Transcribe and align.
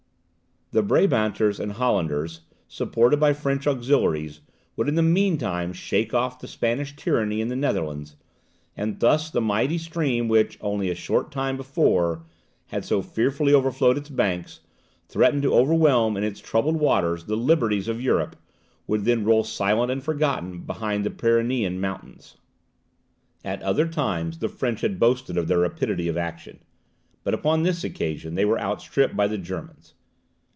The 0.73 0.81
Brabanters 0.81 1.59
and 1.59 1.73
Hollanders, 1.73 2.43
supported 2.69 3.19
by 3.19 3.33
French 3.33 3.67
auxiliaries, 3.67 4.39
would 4.77 4.87
in 4.87 4.95
the 4.95 5.01
meantime 5.03 5.73
shake 5.73 6.13
off 6.13 6.39
the 6.39 6.47
Spanish 6.47 6.95
tyranny 6.95 7.41
in 7.41 7.49
the 7.49 7.57
Netherlands; 7.57 8.15
and 8.77 8.97
thus 9.01 9.29
the 9.29 9.41
mighty 9.41 9.77
stream 9.77 10.29
which, 10.29 10.57
only 10.61 10.89
a 10.89 10.95
short 10.95 11.29
time 11.29 11.57
before, 11.57 12.23
had 12.67 12.85
so 12.85 13.01
fearfully 13.01 13.53
overflowed 13.53 13.97
its 13.97 14.07
banks, 14.07 14.61
threatening 15.09 15.41
to 15.41 15.53
overwhelm 15.53 16.15
in 16.15 16.23
its 16.23 16.39
troubled 16.39 16.77
waters 16.77 17.25
the 17.25 17.35
liberties 17.35 17.89
of 17.89 17.99
Europe, 18.01 18.37
would 18.87 19.03
then 19.03 19.25
roll 19.25 19.43
silent 19.43 19.91
and 19.91 20.03
forgotten 20.05 20.61
behind 20.61 21.03
the 21.03 21.09
Pyrenean 21.11 21.81
mountains. 21.81 22.37
At 23.43 23.61
other 23.61 23.89
times, 23.89 24.37
the 24.39 24.47
French 24.47 24.79
had 24.79 25.01
boasted 25.01 25.37
of 25.37 25.49
their 25.49 25.59
rapidity 25.59 26.07
of 26.07 26.15
action, 26.15 26.59
but 27.25 27.33
upon 27.33 27.63
this 27.63 27.83
occasion 27.83 28.35
they 28.35 28.45
were 28.45 28.57
outstripped 28.57 29.17
by 29.17 29.27
the 29.27 29.37
Germans. 29.37 29.95